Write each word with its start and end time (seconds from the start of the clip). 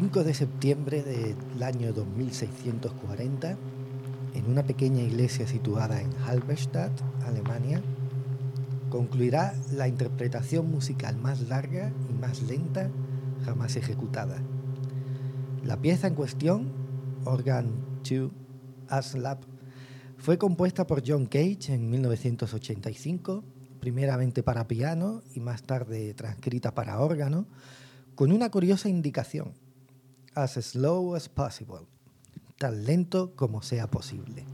5 0.00 0.22
de 0.22 0.32
septiembre 0.32 1.02
del 1.02 1.60
año 1.60 1.92
2640, 1.92 3.58
en 4.34 4.48
una 4.48 4.62
pequeña 4.62 5.02
iglesia 5.02 5.44
situada 5.48 6.00
en 6.00 6.12
Halberstadt, 6.24 6.92
Alemania, 7.26 7.82
concluirá 8.90 9.54
la 9.72 9.88
interpretación 9.88 10.70
musical 10.70 11.16
más 11.16 11.40
larga 11.48 11.90
y 12.08 12.12
más 12.12 12.42
lenta 12.42 12.88
jamás 13.44 13.74
ejecutada. 13.74 14.40
La 15.64 15.80
pieza 15.80 16.06
en 16.06 16.14
cuestión, 16.14 16.70
Organ 17.24 17.66
2 18.08 18.30
Aslap, 18.90 19.42
fue 20.16 20.38
compuesta 20.38 20.86
por 20.86 21.02
John 21.04 21.26
Cage 21.26 21.74
en 21.74 21.90
1985, 21.90 23.42
primeramente 23.80 24.44
para 24.44 24.68
piano 24.68 25.22
y 25.34 25.40
más 25.40 25.64
tarde 25.64 26.14
transcrita 26.14 26.72
para 26.72 27.00
órgano, 27.00 27.48
con 28.14 28.30
una 28.30 28.48
curiosa 28.48 28.88
indicación, 28.88 29.54
as 30.38 30.52
slow 30.52 31.16
as 31.16 31.28
possible, 31.28 31.80
tan 32.58 32.84
lento 32.84 33.34
como 33.34 33.60
sea 33.60 33.90
posible. 33.90 34.44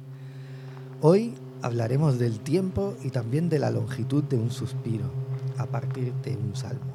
Hoy 1.02 1.34
hablaremos 1.60 2.18
del 2.18 2.40
tiempo 2.40 2.96
y 3.04 3.10
también 3.10 3.50
de 3.50 3.58
la 3.58 3.70
longitud 3.70 4.24
de 4.24 4.36
un 4.36 4.50
suspiro, 4.50 5.10
a 5.58 5.66
partir 5.66 6.14
de 6.22 6.36
un 6.36 6.56
salmo. 6.56 6.94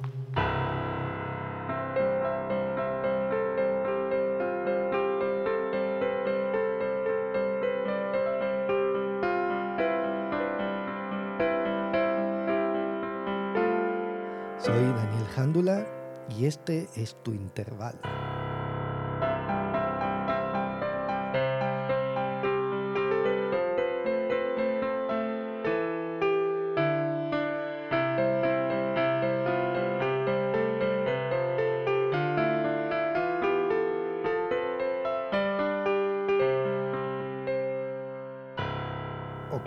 Soy 14.58 14.74
Daniel 14.74 15.28
Jándula 15.36 15.88
y 16.36 16.46
este 16.46 16.90
es 16.96 17.16
tu 17.22 17.34
intervalo. 17.34 18.29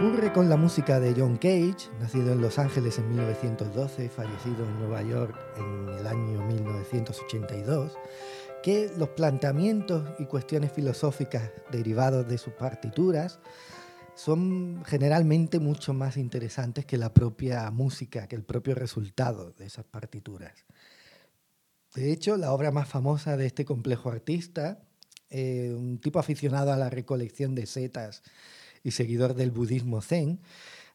Ocurre 0.03 0.33
con 0.33 0.49
la 0.49 0.57
música 0.57 0.99
de 0.99 1.15
John 1.17 1.37
Cage, 1.37 1.89
nacido 2.01 2.33
en 2.33 2.41
Los 2.41 2.59
Ángeles 2.59 2.99
en 2.99 3.09
1912, 3.09 4.09
fallecido 4.09 4.65
en 4.65 4.81
Nueva 4.81 5.01
York 5.03 5.39
en 5.57 5.89
el 5.97 6.05
año 6.09 6.45
1982, 6.45 7.97
que 8.65 8.91
los 8.99 9.11
planteamientos 9.11 10.09
y 10.19 10.25
cuestiones 10.25 10.73
filosóficas 10.73 11.53
derivados 11.71 12.27
de 12.27 12.37
sus 12.37 12.53
partituras 12.55 13.39
son 14.17 14.83
generalmente 14.85 15.61
mucho 15.61 15.95
más 15.95 16.17
interesantes 16.17 16.85
que 16.85 16.99
la 16.99 17.15
propia 17.15 17.71
música, 17.71 18.27
que 18.27 18.35
el 18.35 18.43
propio 18.43 18.75
resultado 18.75 19.53
de 19.53 19.67
esas 19.67 19.85
partituras. 19.85 20.65
De 21.95 22.11
hecho, 22.11 22.37
la 22.37 22.53
obra 22.53 22.73
más 22.73 22.89
famosa 22.89 23.37
de 23.37 23.47
este 23.47 23.65
complejo 23.65 24.11
artista, 24.11 24.83
eh, 25.31 25.73
un 25.79 26.01
tipo 26.01 26.19
aficionado 26.19 26.73
a 26.73 26.77
la 26.77 26.91
recolección 26.91 27.55
de 27.55 27.67
setas, 27.67 28.25
y 28.83 28.93
seguidor 28.93 29.35
del 29.35 29.51
budismo 29.51 30.01
zen, 30.03 30.41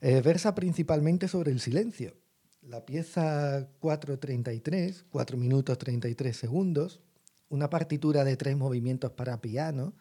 eh, 0.02 0.22
versa 0.22 0.56
principalmente 0.56 1.28
sobre 1.28 1.52
el 1.52 1.60
silencio. 1.60 2.14
La 2.62 2.86
pieza 2.86 3.68
4.33, 3.80 5.06
4 5.10 5.38
minutos 5.38 5.78
33 5.78 6.36
segundos, 6.36 7.02
una 7.50 7.70
partitura 7.70 8.24
de 8.24 8.36
tres 8.36 8.58
movimientos 8.58 9.12
para 9.12 9.42
piano, 9.42 9.94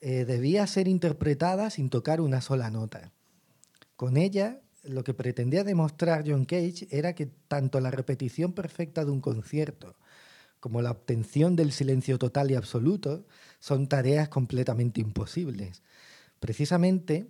eh, 0.00 0.24
debía 0.24 0.66
ser 0.66 0.88
interpretada 0.88 1.70
sin 1.70 1.90
tocar 1.90 2.20
una 2.20 2.40
sola 2.40 2.70
nota. 2.70 3.12
Con 3.94 4.16
ella, 4.16 4.60
lo 4.82 5.04
que 5.04 5.14
pretendía 5.14 5.62
demostrar 5.62 6.24
John 6.26 6.44
Cage 6.44 6.88
era 6.90 7.14
que 7.14 7.26
tanto 7.26 7.78
la 7.80 7.92
repetición 7.92 8.52
perfecta 8.52 9.04
de 9.04 9.12
un 9.12 9.20
concierto 9.20 9.94
como 10.62 10.80
la 10.80 10.92
obtención 10.92 11.56
del 11.56 11.72
silencio 11.72 12.20
total 12.20 12.52
y 12.52 12.54
absoluto 12.54 13.26
son 13.58 13.88
tareas 13.88 14.28
completamente 14.28 15.00
imposibles 15.00 15.82
precisamente 16.42 17.28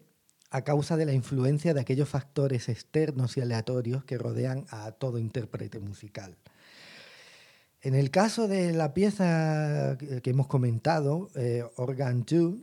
a 0.50 0.62
causa 0.62 0.96
de 0.96 1.04
la 1.04 1.12
influencia 1.12 1.74
de 1.74 1.80
aquellos 1.80 2.08
factores 2.08 2.70
externos 2.70 3.36
y 3.36 3.42
aleatorios 3.42 4.04
que 4.04 4.16
rodean 4.16 4.64
a 4.70 4.92
todo 4.92 5.18
intérprete 5.18 5.78
musical. 5.80 6.36
En 7.82 7.94
el 7.94 8.10
caso 8.10 8.48
de 8.48 8.72
la 8.72 8.94
pieza 8.94 9.98
que 9.98 10.30
hemos 10.30 10.46
comentado, 10.46 11.30
eh, 11.34 11.62
Organ 11.76 12.24
2, 12.24 12.54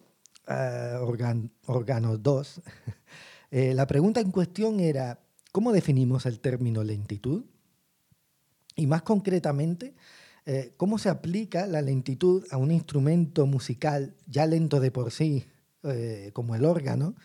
eh, 0.48 1.50
Organo 1.68 2.18
2, 2.18 2.62
eh, 3.52 3.74
la 3.76 3.86
pregunta 3.86 4.20
en 4.20 4.32
cuestión 4.32 4.80
era, 4.80 5.20
¿cómo 5.52 5.72
definimos 5.72 6.26
el 6.26 6.40
término 6.40 6.84
lentitud? 6.84 7.46
Y 8.76 8.88
más 8.88 9.04
concretamente, 9.04 9.94
¿cómo 10.78 10.98
se 10.98 11.10
aplica 11.10 11.68
la 11.68 11.84
lentitud 11.84 12.44
a 12.50 12.58
un 12.58 12.72
instrumento 12.72 13.46
musical 13.46 14.16
ya 14.26 14.48
lento 14.48 14.80
de 14.80 14.90
por 14.90 15.12
sí, 15.12 15.46
eh, 15.84 16.32
como 16.34 16.56
el 16.56 16.66
órgano, 16.66 17.16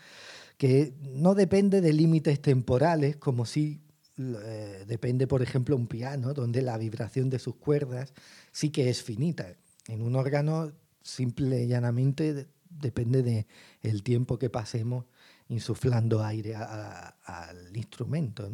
que 0.57 0.95
no 1.03 1.35
depende 1.35 1.81
de 1.81 1.93
límites 1.93 2.41
temporales, 2.41 3.17
como 3.17 3.47
si 3.47 3.81
eh, 4.17 4.85
depende, 4.87 5.27
por 5.27 5.43
ejemplo, 5.43 5.77
un 5.77 5.87
piano, 5.87 6.35
donde 6.35 6.63
la 6.63 6.79
vibración 6.79 7.31
de 7.31 7.39
sus 7.39 7.57
cuerdas 7.57 8.13
sí 8.53 8.71
que 8.71 8.89
es 8.89 9.03
finita. 9.03 9.55
En 9.89 10.03
un 10.03 10.15
órgano, 10.15 10.73
simple 11.03 11.65
y 11.65 11.67
llanamente, 11.67 12.47
depende 12.71 13.23
del 13.23 13.47
el 13.83 14.03
tiempo 14.03 14.39
que 14.39 14.51
pasemos 14.51 15.05
insuflando 15.49 16.23
aire 16.23 16.55
al 16.55 17.77
instrumento. 17.77 18.51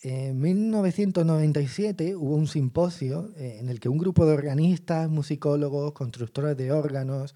En 0.00 0.38
1997 0.38 2.14
hubo 2.14 2.36
un 2.36 2.46
simposio 2.46 3.32
eh, 3.36 3.56
en 3.58 3.68
el 3.70 3.80
que 3.80 3.88
un 3.88 3.98
grupo 3.98 4.26
de 4.26 4.34
organistas, 4.34 5.08
musicólogos, 5.08 5.92
constructores 5.92 6.56
de 6.56 6.72
órganos, 6.72 7.34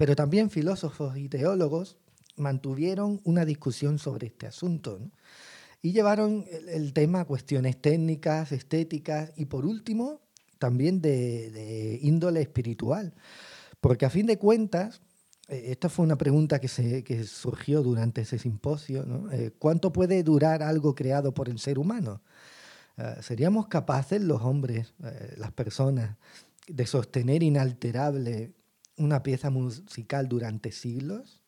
pero 0.00 0.16
también 0.16 0.48
filósofos 0.48 1.18
y 1.18 1.28
teólogos 1.28 1.98
mantuvieron 2.36 3.20
una 3.22 3.44
discusión 3.44 3.98
sobre 3.98 4.28
este 4.28 4.46
asunto 4.46 4.98
y 5.82 5.92
llevaron 5.92 6.46
el, 6.68 6.94
tema 6.94 7.20
a 7.20 7.24
cuestiones 7.26 7.78
técnicas, 7.82 8.50
estéticas 8.50 9.30
y 9.36 9.44
por 9.44 9.66
último 9.66 10.22
también 10.58 11.02
de, 11.02 11.98
índole 12.00 12.40
espiritual. 12.40 13.12
Porque 13.82 14.06
a 14.06 14.10
fin 14.10 14.24
de 14.24 14.38
cuentas, 14.38 15.02
eh, 15.48 15.64
esta 15.66 15.90
fue 15.90 16.06
una 16.06 16.16
pregunta 16.16 16.60
que, 16.60 16.68
se, 16.68 17.04
surgió 17.26 17.82
durante 17.82 18.22
ese 18.22 18.38
simposio, 18.38 19.04
eh, 19.32 19.50
¿cuánto 19.58 19.92
puede 19.92 20.22
durar 20.22 20.62
algo 20.62 20.94
creado 20.94 21.34
por 21.34 21.50
el 21.50 21.58
ser 21.58 21.78
humano? 21.78 22.22
Eh, 22.96 23.16
¿Seríamos 23.20 23.68
capaces 23.68 24.22
los 24.22 24.40
hombres, 24.40 24.94
las 25.36 25.52
personas, 25.52 26.16
de 26.66 26.86
sostener 26.86 27.42
inalterable 27.42 28.54
una 29.00 29.22
pieza 29.22 29.50
musical 29.50 30.28
durante 30.28 30.72
siglos. 30.72 31.42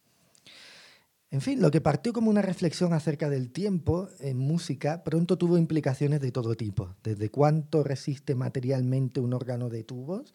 En 1.31 1.41
fin, 1.41 1.63
lo 1.63 1.71
que 1.71 1.81
partió 1.81 2.13
como 2.13 2.31
una 2.31 2.43
reflexión 2.43 2.93
acerca 2.93 3.31
del 3.31 3.53
tiempo 3.53 4.09
en 4.21 4.37
música 4.37 5.03
pronto 5.03 5.39
tuvo 5.39 5.57
implicaciones 5.57 6.21
de 6.21 6.31
todo 6.31 6.57
tipo, 6.57 6.95
desde 7.03 7.31
cuánto 7.31 7.83
resiste 7.83 8.35
materialmente 8.35 9.21
un 9.21 9.33
órgano 9.33 9.71
de 9.71 9.83
tubos 9.83 10.35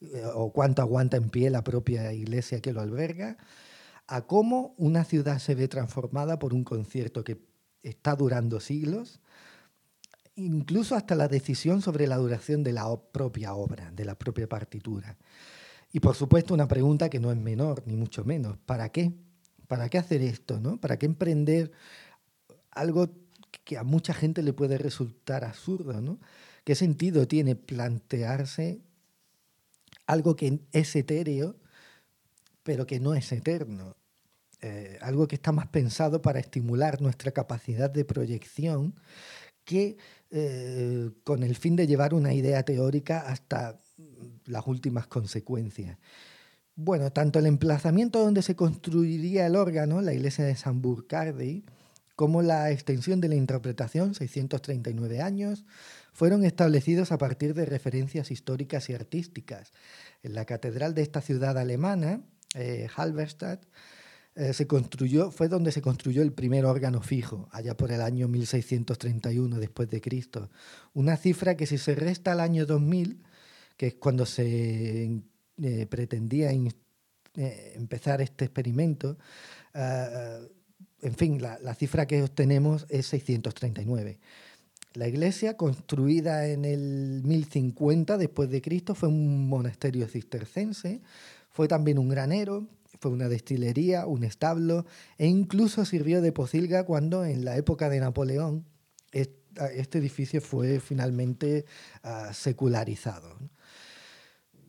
eh, 0.00 0.24
o 0.34 0.52
cuánto 0.52 0.82
aguanta 0.82 1.16
en 1.16 1.30
pie 1.30 1.48
la 1.50 1.62
propia 1.62 2.12
iglesia 2.12 2.60
que 2.60 2.72
lo 2.72 2.80
alberga, 2.80 3.36
a 4.08 4.26
cómo 4.26 4.74
una 4.78 5.04
ciudad 5.04 5.38
se 5.38 5.54
ve 5.54 5.68
transformada 5.68 6.38
por 6.40 6.54
un 6.54 6.64
concierto 6.64 7.22
que 7.22 7.40
está 7.84 8.16
durando 8.16 8.58
siglos, 8.58 9.20
incluso 10.34 10.96
hasta 10.96 11.14
la 11.14 11.28
decisión 11.28 11.82
sobre 11.82 12.06
la 12.06 12.16
duración 12.16 12.64
de 12.64 12.72
la 12.72 12.96
propia 13.12 13.54
obra, 13.54 13.92
de 13.92 14.04
la 14.04 14.16
propia 14.16 14.48
partitura. 14.48 15.16
Y 15.92 16.00
por 16.00 16.16
supuesto 16.16 16.54
una 16.54 16.66
pregunta 16.66 17.10
que 17.10 17.20
no 17.20 17.30
es 17.30 17.36
menor, 17.36 17.82
ni 17.86 17.96
mucho 17.96 18.24
menos. 18.24 18.56
¿Para 18.64 18.88
qué? 18.90 19.12
¿Para 19.68 19.88
qué 19.88 19.98
hacer 19.98 20.22
esto? 20.22 20.58
¿no? 20.58 20.80
¿Para 20.80 20.98
qué 20.98 21.06
emprender 21.06 21.70
algo 22.70 23.10
que 23.64 23.76
a 23.76 23.84
mucha 23.84 24.14
gente 24.14 24.42
le 24.42 24.54
puede 24.54 24.78
resultar 24.78 25.44
absurdo? 25.44 26.00
¿no? 26.00 26.18
¿Qué 26.64 26.74
sentido 26.74 27.28
tiene 27.28 27.56
plantearse 27.56 28.80
algo 30.06 30.34
que 30.34 30.60
es 30.72 30.96
etéreo, 30.96 31.56
pero 32.62 32.86
que 32.86 32.98
no 32.98 33.14
es 33.14 33.30
eterno? 33.30 33.96
Eh, 34.62 34.96
algo 35.02 35.28
que 35.28 35.34
está 35.34 35.52
más 35.52 35.66
pensado 35.66 36.22
para 36.22 36.38
estimular 36.38 37.02
nuestra 37.02 37.32
capacidad 37.32 37.90
de 37.90 38.04
proyección 38.04 38.94
que 39.64 39.96
eh, 40.30 41.10
con 41.24 41.42
el 41.42 41.56
fin 41.56 41.76
de 41.76 41.86
llevar 41.86 42.14
una 42.14 42.32
idea 42.32 42.62
teórica 42.62 43.20
hasta 43.20 43.78
las 44.46 44.66
últimas 44.66 45.06
consecuencias. 45.06 45.98
Bueno, 46.74 47.12
tanto 47.12 47.38
el 47.38 47.46
emplazamiento 47.46 48.18
donde 48.20 48.42
se 48.42 48.56
construiría 48.56 49.46
el 49.46 49.56
órgano, 49.56 50.00
la 50.00 50.14
iglesia 50.14 50.44
de 50.44 50.56
San 50.56 50.80
Burcardi, 50.80 51.64
como 52.16 52.42
la 52.42 52.70
extensión 52.70 53.20
de 53.20 53.28
la 53.28 53.34
interpretación, 53.34 54.14
639 54.14 55.20
años, 55.20 55.64
fueron 56.12 56.44
establecidos 56.44 57.12
a 57.12 57.18
partir 57.18 57.54
de 57.54 57.66
referencias 57.66 58.30
históricas 58.30 58.88
y 58.90 58.94
artísticas. 58.94 59.72
En 60.22 60.34
la 60.34 60.44
catedral 60.44 60.94
de 60.94 61.02
esta 61.02 61.20
ciudad 61.20 61.58
alemana, 61.58 62.22
eh, 62.54 62.88
Halberstadt, 62.94 63.64
eh, 64.34 64.54
se 64.54 64.66
construyó, 64.66 65.30
fue 65.30 65.48
donde 65.48 65.72
se 65.72 65.82
construyó 65.82 66.22
el 66.22 66.32
primer 66.32 66.64
órgano 66.64 67.02
fijo, 67.02 67.48
allá 67.52 67.76
por 67.76 67.92
el 67.92 68.00
año 68.00 68.28
1631 68.28 69.58
después 69.58 69.90
de 69.90 70.00
Cristo. 70.00 70.50
Una 70.94 71.18
cifra 71.18 71.56
que 71.56 71.66
si 71.66 71.76
se 71.76 71.94
resta 71.94 72.32
al 72.32 72.40
año 72.40 72.64
2000, 72.64 73.22
que 73.82 73.88
es 73.88 73.94
cuando 73.94 74.26
se 74.26 75.10
eh, 75.60 75.86
pretendía 75.90 76.52
eh, 76.52 77.72
empezar 77.74 78.20
este 78.20 78.44
experimento, 78.44 79.18
en 79.74 81.14
fin, 81.16 81.42
la, 81.42 81.74
cifra 81.74 82.06
que 82.06 82.22
obtenemos 82.22 82.86
es 82.88 83.06
639. 83.06 84.20
La 84.94 85.08
iglesia, 85.08 85.56
construida 85.56 86.46
en 86.46 86.64
el 86.64 87.22
1050 87.24 88.18
después 88.18 88.48
de 88.50 88.62
Cristo, 88.62 88.94
fue 88.94 89.08
un 89.08 89.48
monasterio 89.48 90.06
cistercense, 90.06 91.00
fue 91.50 91.66
también 91.66 91.98
un 91.98 92.08
granero, 92.08 92.68
fue 93.00 93.10
una 93.10 93.28
destilería, 93.28 94.06
un 94.06 94.22
establo 94.22 94.86
e 95.18 95.26
incluso 95.26 95.84
sirvió 95.84 96.22
de 96.22 96.30
pocilga 96.30 96.84
cuando 96.84 97.24
en 97.24 97.44
la 97.44 97.56
época 97.56 97.88
de 97.88 97.98
Napoleón 97.98 98.64
este 99.10 99.98
edificio 99.98 100.40
fue 100.40 100.78
finalmente 100.78 101.64
ah, 102.04 102.32
secularizado. 102.32 103.36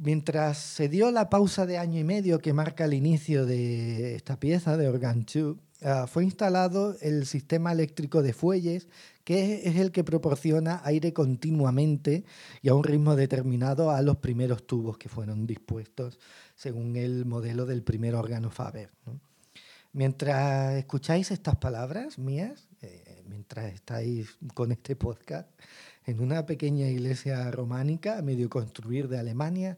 Mientras 0.04 0.58
se 0.58 0.90
dio 0.90 1.12
la 1.12 1.30
pausa 1.30 1.66
de 1.66 1.78
año 1.78 1.98
y 1.98 2.04
medio 2.04 2.40
que 2.40 2.52
marca 2.52 2.84
el 2.84 2.94
inicio 2.94 3.46
de 3.46 4.16
esta 4.16 4.38
pieza 4.38 4.76
de 4.76 4.90
Organ 4.90 5.26
2, 5.34 5.56
ah, 5.84 6.08
fue 6.08 6.26
instalado 6.26 6.98
el 7.00 7.26
sistema 7.26 7.72
eléctrico 7.72 8.22
de 8.22 8.34
fuelles, 8.34 8.90
que 9.24 9.62
es 9.66 9.78
el 9.78 9.94
que 9.94 10.04
proporciona 10.04 10.82
aire 10.84 11.14
continuamente 11.14 12.26
y 12.62 12.68
a 12.68 12.76
un 12.76 12.84
ritmo 12.84 13.16
determinado 13.16 13.92
a 13.92 14.02
los 14.02 14.18
primeros 14.18 14.68
tubos 14.68 14.98
que 14.98 15.08
fueron 15.08 15.48
dispuestos 15.48 16.20
según 16.56 16.98
el 16.98 17.24
modelo 17.24 17.66
del 17.66 17.82
primer 17.82 18.16
órgano 18.16 18.52
Faber. 18.52 18.90
Mientras 19.94 20.74
escucháis 20.76 21.32
estas 21.32 21.56
palabras 21.56 22.20
mías, 22.20 22.68
eh, 22.82 23.24
mientras 23.30 23.74
estáis 23.74 24.38
con 24.54 24.74
este 24.74 24.98
podcast, 24.98 25.48
en 26.06 26.20
una 26.20 26.46
pequeña 26.46 26.88
iglesia 26.88 27.50
románica 27.52 28.22
medio 28.22 28.50
construir 28.50 29.08
de 29.08 29.20
Alemania, 29.20 29.78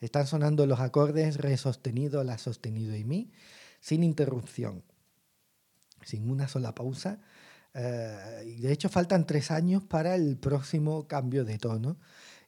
están 0.00 0.26
sonando 0.26 0.66
los 0.66 0.80
acordes 0.80 1.36
re 1.36 1.56
sostenido, 1.56 2.24
la 2.24 2.38
sostenido 2.38 2.96
y 2.96 3.04
mi, 3.04 3.30
sin 3.80 4.02
interrupción, 4.02 4.82
sin 6.04 6.28
una 6.28 6.48
sola 6.48 6.74
pausa. 6.74 7.20
Eh, 7.74 8.54
y 8.58 8.60
de 8.60 8.72
hecho 8.72 8.88
faltan 8.88 9.26
tres 9.26 9.50
años 9.50 9.82
para 9.84 10.14
el 10.14 10.36
próximo 10.36 11.06
cambio 11.06 11.44
de 11.44 11.58
tono. 11.58 11.98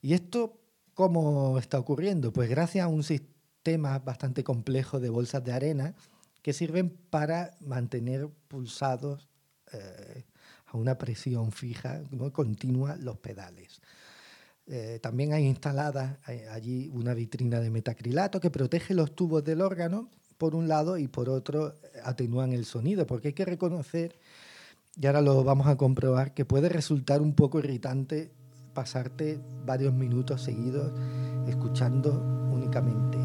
¿Y 0.02 0.14
esto 0.14 0.60
cómo 0.94 1.58
está 1.58 1.78
ocurriendo? 1.78 2.32
Pues 2.32 2.50
gracias 2.50 2.84
a 2.84 2.88
un 2.88 3.04
sistema 3.04 3.98
bastante 4.00 4.44
complejos 4.44 5.00
de 5.00 5.08
bolsas 5.08 5.42
de 5.44 5.52
arena 5.52 5.94
que 6.42 6.52
sirven 6.52 6.90
para 7.08 7.56
mantener 7.60 8.28
pulsados 8.48 9.28
eh, 9.72 10.24
a 10.74 10.76
una 10.76 10.98
presión 10.98 11.52
fija, 11.52 12.02
¿no? 12.10 12.32
continua, 12.32 12.96
los 12.96 13.16
pedales. 13.18 13.80
Eh, 14.66 14.98
también 15.00 15.32
hay 15.32 15.44
instalada 15.44 16.18
eh, 16.26 16.48
allí 16.50 16.90
una 16.92 17.14
vitrina 17.14 17.60
de 17.60 17.70
metacrilato 17.70 18.40
que 18.40 18.50
protege 18.50 18.94
los 18.94 19.14
tubos 19.14 19.44
del 19.44 19.60
órgano 19.60 20.08
por 20.36 20.54
un 20.54 20.66
lado 20.66 20.98
y 20.98 21.06
por 21.06 21.28
otro 21.28 21.74
atenúan 22.02 22.52
el 22.52 22.64
sonido, 22.64 23.06
porque 23.06 23.28
hay 23.28 23.34
que 23.34 23.44
reconocer, 23.44 24.18
y 25.00 25.06
ahora 25.06 25.20
lo 25.20 25.44
vamos 25.44 25.68
a 25.68 25.76
comprobar, 25.76 26.34
que 26.34 26.44
puede 26.44 26.68
resultar 26.68 27.22
un 27.22 27.34
poco 27.34 27.60
irritante 27.60 28.32
pasarte 28.74 29.38
varios 29.64 29.94
minutos 29.94 30.42
seguidos 30.42 30.92
escuchando 31.46 32.10
únicamente 32.52 33.24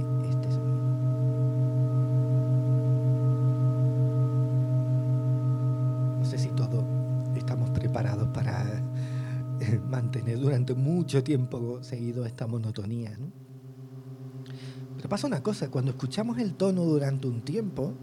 preparados 7.72 8.28
para 8.30 8.84
eh, 9.62 9.80
mantener 9.90 10.40
durante 10.40 10.74
mucho 10.74 11.24
tiempo 11.24 11.84
seguido 11.84 12.26
esta 12.26 12.48
monotonía. 12.48 13.18
Pero 14.96 15.10
pasa 15.10 15.28
una 15.28 15.42
cosa, 15.42 15.70
cuando 15.70 15.92
escuchamos 15.92 16.38
el 16.40 16.56
tono 16.56 16.84
durante 16.84 17.28
un 17.28 17.42
tiempo, 17.42 17.94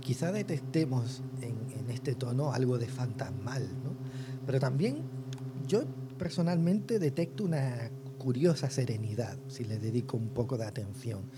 quizá 0.00 0.32
detectemos 0.32 1.22
en, 1.40 1.54
este 1.90 2.14
tono 2.14 2.52
algo 2.52 2.76
de 2.76 2.86
fantasmal, 2.86 3.68
pero 4.46 4.58
también 4.58 5.02
yo 5.68 5.84
personalmente 6.18 6.98
detecto 6.98 7.44
una 7.44 7.90
curiosa 8.18 8.68
serenidad 8.68 9.36
si 9.48 9.64
le 9.64 9.78
dedico 9.78 10.16
un 10.16 10.30
poco 10.30 10.56
de 10.56 10.64
atención. 10.64 11.30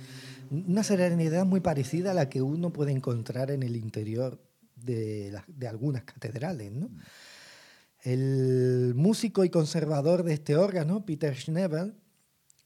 Una 0.51 0.83
serenidad 0.83 1.45
muy 1.45 1.61
parecida 1.61 2.13
a 2.13 2.15
la 2.15 2.29
que 2.29 2.41
uno 2.41 2.73
puede 2.73 2.93
encontrar 2.93 3.51
en 3.51 3.63
el 3.65 3.77
interior 3.77 4.41
de, 4.77 5.37
de 5.47 5.69
algunas 5.69 6.05
catedrales. 6.05 6.73
¿no? 6.73 6.89
El 8.07 8.95
músico 8.95 9.45
y 9.45 9.51
conservador 9.51 10.23
de 10.23 10.33
este 10.33 10.55
órgano, 10.55 11.05
Peter 11.05 11.35
Schnebel, 11.35 11.97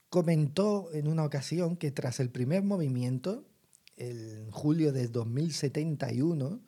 comentó 0.07 0.93
en 0.93 1.07
una 1.07 1.25
ocasión 1.25 1.77
que 1.77 1.89
tras 1.89 2.19
el 2.19 2.29
primer 2.29 2.61
movimiento, 2.61 3.43
en 3.97 4.51
julio 4.51 4.93
de 4.93 5.07
2071, 5.07 6.61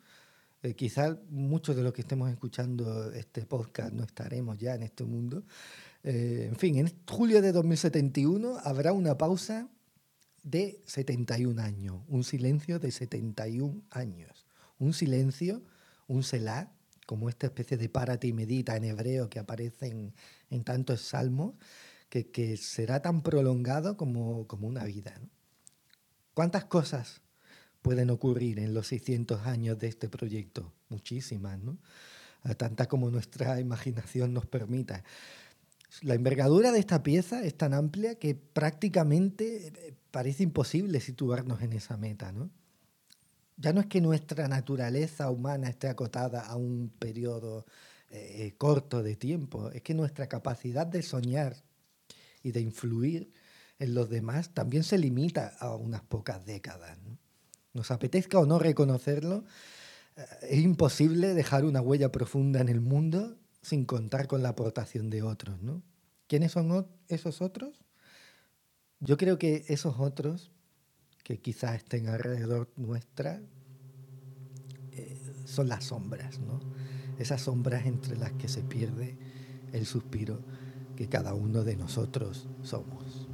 eh, 0.64 0.74
quizás 0.74 1.16
muchos 1.30 1.76
de 1.76 1.84
los 1.84 1.92
que 1.92 2.00
estemos 2.00 2.28
escuchando 2.28 3.12
este 3.12 3.46
podcast 3.46 3.92
no 3.92 4.02
estaremos 4.02 4.58
ya 4.58 4.74
en 4.74 4.82
este 4.82 5.04
mundo. 5.04 5.44
Eh, 6.02 6.48
en 6.48 6.56
fin, 6.56 6.76
en 6.76 6.92
julio 7.08 7.40
de 7.42 7.52
2071 7.52 8.58
habrá 8.64 8.92
una 8.92 9.16
pausa 9.16 9.68
de 10.42 10.82
71 10.84 11.62
años, 11.62 12.02
un 12.08 12.24
silencio 12.24 12.80
de 12.80 12.90
71 12.90 13.82
años, 13.90 14.46
un 14.80 14.92
silencio, 14.92 15.62
un 16.08 16.24
selah 16.24 16.72
como 17.06 17.28
esta 17.28 17.46
especie 17.46 17.76
de 17.76 17.88
párate 17.88 18.26
y 18.26 18.32
medita 18.32 18.76
en 18.76 18.84
hebreo 18.84 19.28
que 19.28 19.38
aparece 19.38 20.12
en, 20.50 20.64
tantos 20.64 21.00
salmos, 21.02 21.54
que, 22.08 22.56
será 22.56 23.02
tan 23.02 23.22
prolongado 23.22 23.96
como, 23.96 24.46
como 24.46 24.68
una 24.68 24.84
vida. 24.84 25.20
¿Cuántas 26.32 26.64
cosas 26.64 27.22
pueden 27.82 28.10
ocurrir 28.10 28.58
en 28.58 28.72
los 28.72 28.86
600 28.88 29.46
años 29.46 29.78
de 29.78 29.88
este 29.88 30.08
proyecto? 30.08 30.72
Muchísimas, 30.88 31.58
¿no? 31.58 31.78
Tantas 32.56 32.88
como 32.88 33.10
nuestra 33.10 33.58
imaginación 33.60 34.32
nos 34.32 34.46
permita. 34.46 35.02
La 36.02 36.14
envergadura 36.14 36.72
de 36.72 36.80
esta 36.80 37.02
pieza 37.02 37.44
es 37.44 37.56
tan 37.56 37.72
amplia 37.72 38.16
que 38.16 38.34
prácticamente 38.34 39.68
eh, 39.68 39.94
parece 40.10 40.42
imposible 40.42 41.00
situarnos 41.00 41.62
en 41.62 41.72
esa 41.72 41.96
meta, 41.96 42.32
¿no? 42.32 42.50
Ya 43.56 43.72
no 43.72 43.80
es 43.80 43.86
que 43.86 44.00
nuestra 44.00 44.48
naturaleza 44.48 45.30
humana 45.30 45.68
esté 45.68 45.88
acotada 45.88 46.40
a 46.40 46.56
un 46.56 46.90
periodo 46.98 47.64
eh, 48.10 48.54
corto 48.58 49.02
de 49.02 49.16
tiempo, 49.16 49.70
es 49.70 49.82
que 49.82 49.94
nuestra 49.94 50.28
capacidad 50.28 50.86
de 50.86 51.02
soñar 51.02 51.56
y 52.42 52.52
de 52.52 52.60
influir 52.60 53.32
en 53.78 53.94
los 53.94 54.08
demás 54.08 54.54
también 54.54 54.84
se 54.84 54.98
limita 54.98 55.48
a 55.58 55.74
unas 55.74 56.02
pocas 56.02 56.44
décadas. 56.44 56.96
Nos 57.72 57.90
apetezca 57.90 58.38
o 58.38 58.46
no 58.46 58.58
reconocerlo, 58.58 59.44
eh, 60.16 60.24
es 60.50 60.60
imposible 60.60 61.34
dejar 61.34 61.64
una 61.64 61.80
huella 61.80 62.12
profunda 62.12 62.60
en 62.60 62.68
el 62.68 62.80
mundo 62.80 63.36
sin 63.62 63.84
contar 63.84 64.26
con 64.26 64.42
la 64.42 64.50
aportación 64.50 65.10
de 65.10 65.22
otros. 65.22 65.60
¿no? 65.62 65.82
¿Quiénes 66.28 66.52
son 66.52 66.86
esos 67.08 67.40
otros? 67.40 67.84
Yo 69.00 69.16
creo 69.16 69.38
que 69.38 69.64
esos 69.68 69.98
otros 69.98 70.52
que 71.24 71.38
quizás 71.38 71.76
estén 71.76 72.08
alrededor 72.08 72.68
nuestra 72.76 73.40
eh, 74.92 75.18
son 75.46 75.68
las 75.68 75.84
sombras, 75.84 76.38
¿no? 76.38 76.60
Esas 77.18 77.42
sombras 77.42 77.86
entre 77.86 78.16
las 78.16 78.32
que 78.32 78.46
se 78.46 78.62
pierde 78.62 79.16
el 79.72 79.86
suspiro 79.86 80.40
que 80.96 81.08
cada 81.08 81.34
uno 81.34 81.64
de 81.64 81.76
nosotros 81.76 82.48
somos. 82.62 83.28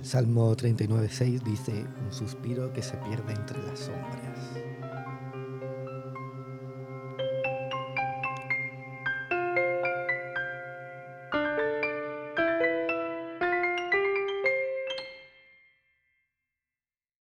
El 0.00 0.04
Salmo 0.04 0.54
39.6 0.56 1.42
dice, 1.42 1.86
un 2.04 2.12
suspiro 2.12 2.72
que 2.72 2.82
se 2.82 2.96
pierde 2.98 3.32
entre 3.32 3.62
las 3.62 3.78
sombras. 3.78 4.91